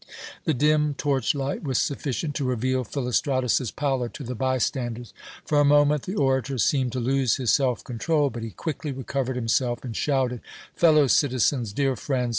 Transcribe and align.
The 0.45 0.55
dim 0.55 0.95
torchlight 0.95 1.61
was 1.61 1.77
sufficient 1.77 2.33
to 2.33 2.43
reveal 2.43 2.83
Philostratus's 2.83 3.69
pallor 3.69 4.09
to 4.09 4.23
the 4.23 4.33
bystanders. 4.33 5.13
For 5.45 5.59
a 5.59 5.63
moment 5.63 6.07
the 6.07 6.15
orator 6.15 6.57
seemed 6.57 6.91
to 6.93 6.99
lose 6.99 7.35
his 7.35 7.51
self 7.51 7.83
control, 7.83 8.31
but 8.31 8.41
he 8.41 8.49
quickly 8.49 8.91
recovered 8.91 9.35
himself, 9.35 9.83
and 9.83 9.95
shouted: 9.95 10.41
"Fellow 10.75 11.05
citizens, 11.05 11.71
dear 11.71 11.95
friends! 11.95 12.29